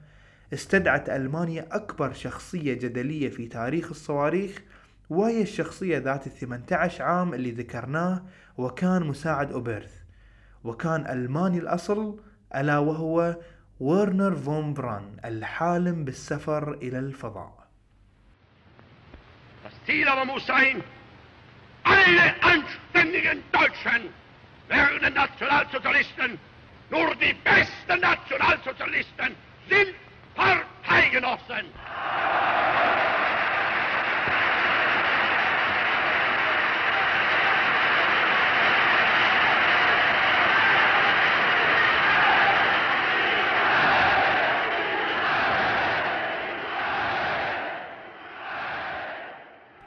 استدعت 0.54 1.10
ألمانيا 1.10 1.68
أكبر 1.72 2.14
شخصية 2.14 2.74
جدلية 2.74 3.30
في 3.30 3.48
تاريخ 3.48 3.90
الصواريخ 3.90 4.62
وهي 5.10 5.42
الشخصية 5.42 5.98
ذات 5.98 6.28
الثمانية 6.28 6.66
عشر 6.72 7.04
عام 7.04 7.34
اللي 7.34 7.52
ذكرناه 7.52 8.24
وكان 8.58 9.04
مساعد 9.04 9.52
أوبرث. 9.52 9.94
وكان 10.64 11.08
ألماني 11.08 11.58
الأصل 11.58 12.20
ألا 12.56 12.78
وهو 12.78 13.38
ورنر 13.80 14.36
فون 14.36 14.74
بران 14.74 15.18
الحالم 15.26 16.06
بالسفر 16.06 16.74
إلى 16.74 17.00
الفضاء. 17.00 17.64
Alle 21.86 22.83
anständigen 23.04 23.44
Deutschen 23.52 24.10
werden 24.68 25.14
Nationalsozialisten. 25.14 26.40
Nur 26.90 27.16
die 27.16 27.34
besten 27.44 28.00
Nationalsozialisten 28.00 29.36
sind 29.70 29.96
Parteigenossen. 30.36 31.66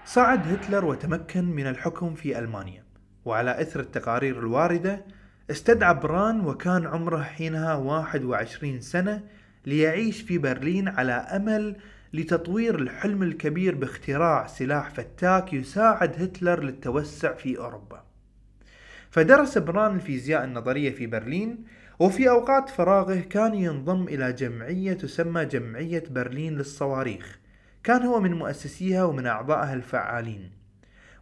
صعد 0.05 0.53
هتلر 0.53 0.85
وتمكن 0.85 1.45
من 1.45 1.67
الحكم 1.67 2.15
في 2.15 2.39
ألمانيا 2.39 2.86
وعلى 3.27 3.61
إثر 3.61 3.81
التقارير 3.81 4.39
الواردة 4.39 5.05
استدعى 5.51 5.95
بران 5.95 6.41
وكان 6.41 6.87
عمره 6.87 7.23
حينها 7.23 7.75
21 7.75 8.81
سنة 8.81 9.23
ليعيش 9.67 10.23
في 10.23 10.39
برلين 10.39 10.89
على 10.89 11.13
أمل 11.13 11.77
لتطوير 12.13 12.79
الحلم 12.79 13.23
الكبير 13.23 13.75
باختراع 13.75 14.47
سلاح 14.47 14.91
فتاك 14.91 15.53
يساعد 15.53 16.23
هتلر 16.23 16.63
للتوسع 16.63 17.33
في 17.33 17.59
أوروبا. 17.59 18.05
فدرس 19.11 19.59
بران 19.59 19.95
الفيزياء 19.95 20.45
النظرية 20.45 20.91
في 20.91 21.07
برلين 21.07 21.65
وفي 21.99 22.29
أوقات 22.29 22.69
فراغه 22.69 23.21
كان 23.21 23.55
ينضم 23.55 24.03
إلى 24.09 24.33
جمعية 24.33 24.93
تسمى 24.93 25.45
جمعية 25.45 26.05
برلين 26.11 26.57
للصواريخ. 26.57 27.39
كان 27.85 28.03
هو 28.03 28.21
من 28.21 28.33
مؤسسيها 28.33 29.05
ومن 29.05 29.27
أعضائها 29.27 29.75
الفعالين. 29.75 30.51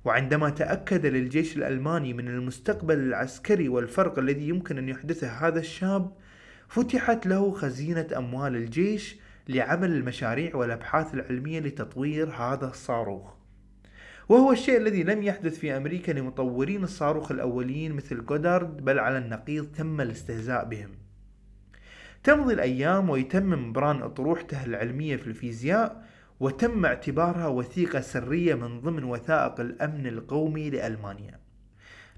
وعندما 0.05 0.51
تأكد 0.51 1.07
للجيش 1.07 1.57
الألماني 1.57 2.13
من 2.13 2.29
المستقبل 2.29 2.99
العسكري 2.99 3.69
والفرق 3.69 4.19
الذي 4.19 4.49
يمكن 4.49 4.79
أن 4.79 4.89
يحدثه 4.89 5.29
هذا 5.29 5.59
الشاب 5.59 6.13
فتحت 6.69 7.27
له 7.27 7.53
خزينة 7.53 8.07
أموال 8.17 8.57
الجيش 8.57 9.17
لعمل 9.49 9.91
المشاريع 9.91 10.57
والأبحاث 10.57 11.15
العلمية 11.15 11.61
لتطوير 11.61 12.31
هذا 12.31 12.67
الصاروخ. 12.67 13.35
وهو 14.29 14.53
الشيء 14.53 14.77
الذي 14.77 15.03
لم 15.03 15.23
يحدث 15.23 15.59
في 15.59 15.77
أمريكا 15.77 16.13
لمطورين 16.13 16.85
الصاروخ 16.85 17.31
الأوليين 17.31 17.93
مثل 17.93 18.27
جودارد 18.27 18.85
بل 18.85 18.99
على 18.99 19.19
النقيض 19.19 19.67
تم 19.67 20.01
الاستهزاء 20.01 20.65
بهم. 20.65 20.91
تمضي 22.23 22.55
الأيام 22.55 23.11
ويتمم 23.11 23.73
بران 23.73 24.03
أطروحته 24.03 24.65
العلمية 24.65 25.17
في 25.17 25.27
الفيزياء 25.27 26.04
وتم 26.41 26.85
اعتبارها 26.85 27.47
وثيقة 27.47 28.01
سرية 28.01 28.55
من 28.55 28.81
ضمن 28.81 29.05
وثائق 29.05 29.61
الأمن 29.61 30.07
القومي 30.07 30.71
لألمانيا. 30.71 31.41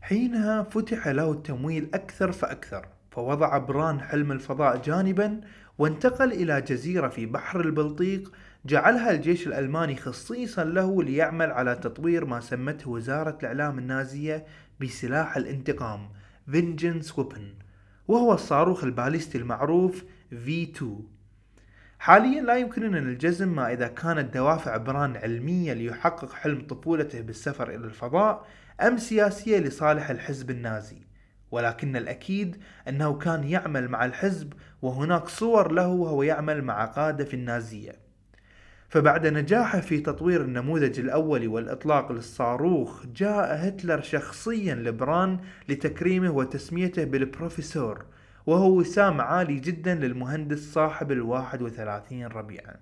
حينها 0.03 0.63
فتح 0.63 1.09
له 1.09 1.33
التمويل 1.33 1.89
أكثر 1.95 2.33
فأكثر 2.33 2.87
فوضع 3.11 3.59
بران 3.59 4.01
حلم 4.01 4.33
الفضاء 4.33 4.83
جانبا 4.83 5.41
وانتقل 5.79 6.33
إلى 6.33 6.61
جزيرة 6.61 7.09
في 7.09 7.27
بحر 7.27 7.61
البلطيق 7.61 8.33
جعلها 8.67 9.11
الجيش 9.11 9.47
الألماني 9.47 9.97
خصيصا 9.97 10.65
له 10.65 11.03
ليعمل 11.03 11.51
على 11.51 11.75
تطوير 11.75 12.25
ما 12.25 12.41
سمته 12.41 12.91
وزارة 12.91 13.39
الإعلام 13.41 13.79
النازية 13.79 14.47
بسلاح 14.81 15.37
الانتقام 15.37 16.09
Vengeance 16.51 17.07
Weapon 17.07 17.65
وهو 18.09 18.33
الصاروخ 18.33 18.85
الباليستي 18.85 19.39
المعروف 19.39 20.05
V2 20.33 20.85
حاليا 21.99 22.43
لا 22.43 22.57
يمكننا 22.57 22.99
الجزم 22.99 23.49
ما 23.49 23.73
إذا 23.73 23.89
كانت 23.89 24.35
دوافع 24.35 24.77
بران 24.77 25.17
علمية 25.17 25.73
ليحقق 25.73 26.33
حلم 26.33 26.67
طفولته 26.67 27.21
بالسفر 27.21 27.69
إلى 27.69 27.85
الفضاء 27.85 28.47
أم 28.81 28.99
سياسية 28.99 29.59
لصالح 29.59 30.11
الحزب 30.11 30.51
النازي. 30.51 31.03
ولكن 31.51 31.97
الأكيد 31.97 32.57
أنه 32.89 33.19
كان 33.19 33.45
يعمل 33.45 33.89
مع 33.89 34.05
الحزب 34.05 34.53
وهناك 34.83 35.29
صور 35.29 35.73
له 35.73 35.89
وهو 35.89 36.23
يعمل 36.23 36.63
مع 36.65 36.85
قادة 36.85 37.25
في 37.25 37.35
النازية. 37.35 37.93
فبعد 38.89 39.27
نجاحه 39.27 39.81
في 39.81 40.01
تطوير 40.01 40.43
النموذج 40.43 41.01
الأول 41.01 41.49
والإطلاق 41.49 42.13
للصاروخ 42.13 43.07
جاء 43.07 43.69
هتلر 43.69 44.01
شخصيا 44.01 44.75
لبران 44.75 45.39
لتكريمه 45.69 46.31
وتسميته 46.31 47.05
بالبروفيسور. 47.05 48.05
وهو 48.47 48.79
وسام 48.79 49.21
عالي 49.21 49.61
جدا 49.61 49.95
للمهندس 49.95 50.73
صاحب 50.73 51.13
الواحد 51.13 51.63
وثلاثين 51.63 52.27
ربيعا. 52.27 52.77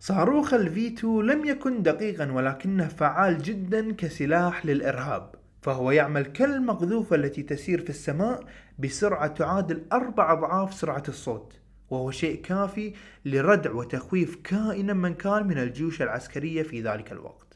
صاروخ 0.00 0.54
الفيتو 0.54 1.20
لم 1.20 1.44
يكن 1.44 1.82
دقيقا 1.82 2.32
ولكنه 2.32 2.88
فعال 2.88 3.42
جدا 3.42 3.92
كسلاح 3.92 4.66
للإرهاب 4.66 5.34
فهو 5.62 5.90
يعمل 5.90 6.22
كالمقذوفة 6.22 7.16
التي 7.16 7.42
تسير 7.42 7.80
في 7.80 7.90
السماء 7.90 8.44
بسرعة 8.78 9.26
تعادل 9.26 9.82
أربع 9.92 10.32
أضعاف 10.32 10.74
سرعة 10.74 11.02
الصوت 11.08 11.58
وهو 11.90 12.10
شيء 12.10 12.42
كافي 12.42 12.94
لردع 13.24 13.72
وتخويف 13.72 14.36
كائنا 14.44 14.92
من 14.92 15.14
كان 15.14 15.46
من 15.46 15.58
الجيوش 15.58 16.02
العسكرية 16.02 16.62
في 16.62 16.82
ذلك 16.82 17.12
الوقت. 17.12 17.51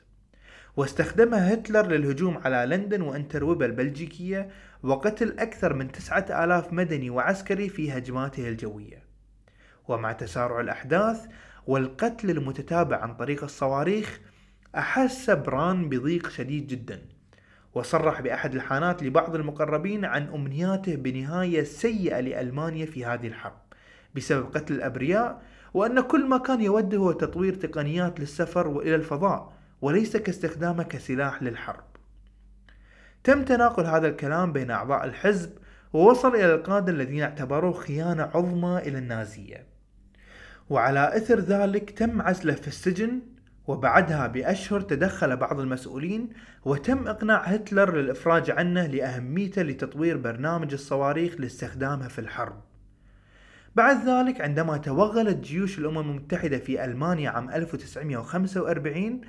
واستخدمها 0.77 1.55
هتلر 1.55 1.87
للهجوم 1.87 2.39
على 2.45 2.77
لندن 2.77 3.03
وانترويبا 3.03 3.67
البلجيكية 3.67 4.49
وقتل 4.83 5.39
أكثر 5.39 5.75
من 5.75 5.93
تسعة 5.93 6.45
آلاف 6.45 6.73
مدني 6.73 7.11
وعسكري 7.11 7.69
في 7.69 7.93
هجماته 7.93 8.49
الجوية. 8.49 9.03
ومع 9.89 10.13
تسارع 10.13 10.61
الأحداث 10.61 11.27
والقتل 11.67 12.31
المتتابع 12.31 12.97
عن 12.97 13.15
طريق 13.15 13.45
الصواريخ 13.45 14.21
أحس 14.77 15.31
بران 15.31 15.89
بضيق 15.89 16.29
شديد 16.29 16.67
جدا 16.67 17.03
وصرح 17.75 18.21
بأحد 18.21 18.55
الحانات 18.55 19.03
لبعض 19.03 19.35
المقربين 19.35 20.05
عن 20.05 20.29
أمنياته 20.29 20.97
بنهاية 20.97 21.63
سيئة 21.63 22.21
لألمانيا 22.21 22.87
في 22.87 23.05
هذه 23.05 23.27
الحرب 23.27 23.59
بسبب 24.15 24.47
قتل 24.55 24.75
الأبرياء 24.75 25.43
وأن 25.75 26.01
كل 26.01 26.27
ما 26.27 26.39
كان 26.39 26.61
يوده 26.61 26.99
هو 26.99 27.13
تطوير 27.13 27.55
تقنيات 27.55 28.21
للسفر 28.21 28.81
إلى 28.81 28.95
الفضاء 28.95 29.56
وليس 29.81 30.17
كاستخدامه 30.17 30.83
كسلاح 30.83 31.43
للحرب. 31.43 31.85
تم 33.25 33.45
تناقل 33.45 33.87
هذا 33.87 34.09
الكلام 34.09 34.53
بين 34.53 34.71
أعضاء 34.71 35.05
الحزب 35.05 35.51
ووصل 35.93 36.35
إلى 36.35 36.55
القادة 36.55 36.93
الذين 36.93 37.23
اعتبروه 37.23 37.73
خيانة 37.73 38.23
عظمى 38.23 38.79
إلى 38.79 38.99
النازية. 38.99 39.67
وعلى 40.71 41.17
إثر 41.17 41.41
ذلك 41.41 41.91
تم 41.91 42.23
عزلة 42.23 42.55
في 42.55 42.69
السجن 42.69 43.21
وبعدها 43.67 44.27
بأشهر 44.27 44.81
تدخل 44.81 45.37
بعض 45.37 45.61
المسؤولين 45.61 46.29
وتم 46.65 47.09
إقناع 47.09 47.43
هتلر 47.43 47.97
للإفراج 47.97 48.51
عنه 48.51 48.87
لأهميته 48.87 49.63
لتطوير 49.63 50.17
برنامج 50.17 50.73
الصواريخ 50.73 51.35
لاستخدامها 51.41 52.09
في 52.09 52.19
الحرب. 52.19 52.61
بعد 53.77 54.09
ذلك 54.09 54.41
عندما 54.41 54.77
توغلت 54.77 55.37
جيوش 55.37 55.79
الأمم 55.79 55.99
المتحدة 55.99 56.59
في 56.59 56.85
ألمانيا 56.85 57.31
عام 57.31 57.51
1945 57.51 59.21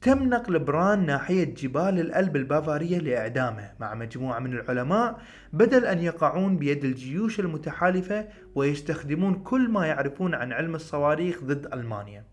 تم 0.00 0.28
نقل 0.28 0.58
بران 0.58 1.06
ناحية 1.06 1.44
جبال 1.44 2.00
الألب 2.00 2.36
البافارية 2.36 2.98
لإعدامه 2.98 3.72
مع 3.80 3.94
مجموعة 3.94 4.38
من 4.38 4.52
العلماء 4.52 5.20
بدل 5.52 5.84
أن 5.86 5.98
يقعون 5.98 6.56
بيد 6.56 6.84
الجيوش 6.84 7.40
المتحالفة 7.40 8.28
ويستخدمون 8.54 9.34
كل 9.34 9.68
ما 9.70 9.86
يعرفون 9.86 10.34
عن 10.34 10.52
علم 10.52 10.74
الصواريخ 10.74 11.44
ضد 11.44 11.74
ألمانيا. 11.74 12.24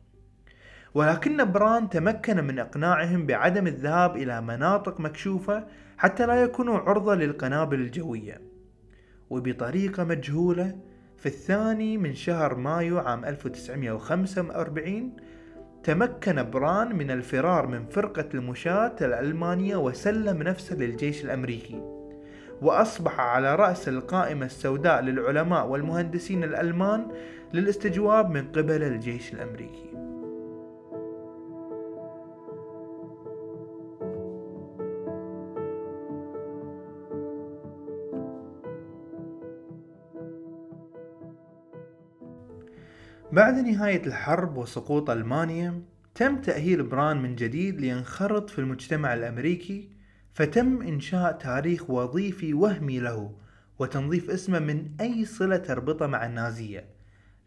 ولكن 0.93 1.51
بران 1.51 1.89
تمكن 1.89 2.43
من 2.43 2.59
إقناعهم 2.59 3.25
بعدم 3.25 3.67
الذهاب 3.67 4.15
إلى 4.15 4.41
مناطق 4.41 4.99
مكشوفة 4.99 5.67
حتى 5.97 6.25
لا 6.25 6.43
يكونوا 6.43 6.77
عرضة 6.77 7.15
للقنابل 7.15 7.79
الجوية. 7.79 8.41
وبطريقة 9.29 10.03
مجهولة 10.03 10.75
في 11.17 11.25
الثاني 11.25 11.97
من 11.97 12.15
شهر 12.15 12.55
مايو 12.55 12.99
عام 12.99 13.25
1945 13.25 15.17
تمكن 15.87 16.49
بران 16.51 16.95
من 16.95 17.11
الفرار 17.11 17.67
من 17.67 17.85
فرقة 17.85 18.29
المشاة 18.33 18.95
الألمانية 19.01 19.75
وسلم 19.75 20.43
نفسه 20.43 20.75
للجيش 20.75 21.25
الأمريكي 21.25 21.81
وأصبح 22.61 23.19
على 23.19 23.55
رأس 23.55 23.87
القائمة 23.89 24.45
السوداء 24.45 25.01
للعلماء 25.01 25.67
والمهندسين 25.67 26.43
الألمان 26.43 27.07
للاستجواب 27.53 28.29
من 28.29 28.47
قبل 28.51 28.83
الجيش 28.83 29.33
الأمريكي. 29.33 30.06
بعد 43.31 43.59
نهاية 43.59 44.05
الحرب 44.05 44.57
وسقوط 44.57 45.09
ألمانيا 45.09 45.81
تم 46.15 46.41
تأهيل 46.41 46.83
بران 46.83 47.21
من 47.21 47.35
جديد 47.35 47.81
لينخرط 47.81 48.49
في 48.49 48.59
المجتمع 48.59 49.13
الأمريكي 49.13 49.89
فتم 50.33 50.81
إنشاء 50.81 51.31
تاريخ 51.31 51.89
وظيفي 51.89 52.53
وهمي 52.53 52.99
له 52.99 53.35
وتنظيف 53.79 54.29
اسمه 54.29 54.59
من 54.59 54.91
أي 55.01 55.25
صلة 55.25 55.57
تربطه 55.57 56.07
مع 56.07 56.25
النازية. 56.25 56.85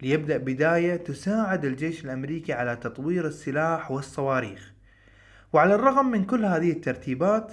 ليبدأ 0.02 0.36
بداية 0.36 0.96
تساعد 0.96 1.64
الجيش 1.64 2.04
الأمريكي 2.04 2.52
على 2.52 2.76
تطوير 2.76 3.26
السلاح 3.26 3.90
والصواريخ. 3.90 4.72
وعلى 5.52 5.74
الرغم 5.74 6.10
من 6.10 6.24
كل 6.24 6.44
هذه 6.44 6.70
الترتيبات 6.70 7.52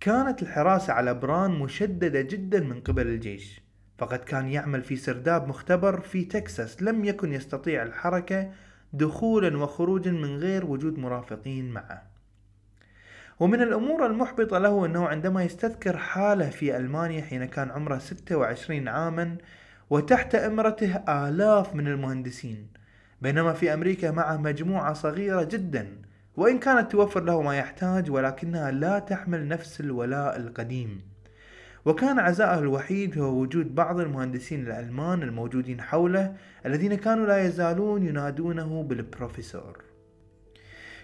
كانت 0.00 0.42
الحراسة 0.42 0.92
على 0.92 1.14
بران 1.14 1.50
مشددة 1.50 2.20
جدا 2.20 2.60
من 2.60 2.80
قبل 2.80 3.06
الجيش. 3.06 3.61
فقد 4.02 4.18
كان 4.18 4.48
يعمل 4.48 4.82
في 4.82 4.96
سرداب 4.96 5.48
مختبر 5.48 6.00
في 6.00 6.24
تكساس 6.24 6.82
لم 6.82 7.04
يكن 7.04 7.32
يستطيع 7.32 7.82
الحركة 7.82 8.50
دخولا 8.92 9.58
وخروجا 9.58 10.10
من 10.10 10.36
غير 10.36 10.66
وجود 10.66 10.98
مرافقين 10.98 11.70
معه. 11.70 12.02
ومن 13.40 13.62
الأمور 13.62 14.06
المحبطة 14.06 14.58
له 14.58 14.86
أنه 14.86 15.06
عندما 15.08 15.44
يستذكر 15.44 15.96
حالة 15.96 16.50
في 16.50 16.76
ألمانيا 16.76 17.22
حين 17.22 17.44
كان 17.44 17.70
عمره 17.70 17.98
26 17.98 18.88
عاما 18.88 19.38
وتحت 19.90 20.34
إمرته 20.34 20.96
آلاف 20.96 21.74
من 21.74 21.88
المهندسين 21.88 22.66
بينما 23.20 23.52
في 23.52 23.74
أمريكا 23.74 24.10
معه 24.10 24.36
مجموعة 24.36 24.92
صغيرة 24.92 25.42
جدا 25.42 25.88
وإن 26.36 26.58
كانت 26.58 26.92
توفر 26.92 27.20
له 27.24 27.42
ما 27.42 27.58
يحتاج 27.58 28.10
ولكنها 28.10 28.70
لا 28.70 28.98
تحمل 28.98 29.48
نفس 29.48 29.80
الولاء 29.80 30.36
القديم. 30.36 31.11
وكان 31.84 32.18
عزاءه 32.18 32.58
الوحيد 32.58 33.18
هو 33.18 33.40
وجود 33.40 33.74
بعض 33.74 34.00
المهندسين 34.00 34.66
الألمان 34.66 35.22
الموجودين 35.22 35.80
حوله 35.80 36.34
الذين 36.66 36.94
كانوا 36.94 37.26
لا 37.26 37.46
يزالون 37.46 38.06
ينادونه 38.06 38.82
بالبروفيسور. 38.82 39.78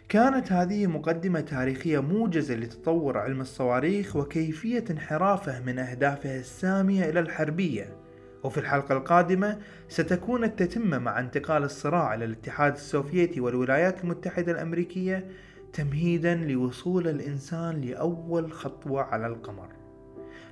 كانت 0.08 0.52
هذه 0.52 0.86
مقدمة 0.86 1.40
تاريخية 1.40 1.98
موجزة 1.98 2.54
لتطور 2.54 3.18
علم 3.18 3.40
الصواريخ 3.40 4.16
وكيفية 4.16 4.84
انحرافه 4.90 5.60
من 5.60 5.78
أهدافه 5.78 6.38
السامية 6.38 7.10
إلى 7.10 7.20
الحربية. 7.20 7.96
وفي 8.44 8.58
الحلقة 8.58 8.96
القادمة 8.96 9.58
ستكون 9.88 10.44
التتمة 10.44 10.98
مع 10.98 11.20
انتقال 11.20 11.64
الصراع 11.64 12.14
إلى 12.14 12.24
الاتحاد 12.24 12.72
السوفيتي 12.72 13.40
والولايات 13.40 14.04
المتحدة 14.04 14.52
الأمريكية 14.52 15.26
تمهيدا 15.72 16.34
لوصول 16.34 17.08
الإنسان 17.08 17.80
لأول 17.80 18.52
خطوة 18.52 19.02
على 19.02 19.26
القمر. 19.26 19.68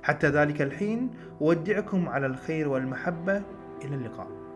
حتى 0.03 0.27
ذلك 0.27 0.61
الحين 0.61 1.09
أودعكم 1.41 2.09
على 2.09 2.25
الخير 2.25 2.67
والمحبة. 2.69 3.41
إلى 3.85 3.95
اللقاء. 3.95 4.46